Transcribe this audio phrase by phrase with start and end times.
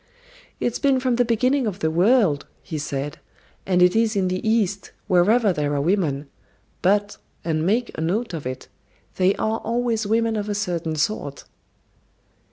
[0.59, 3.19] "It's been from the beginning of the world," he said,
[3.67, 6.27] "and it is in the East, wherever there are women.
[6.81, 8.67] But and make a note of it
[9.17, 11.43] they are always women of a certain sort."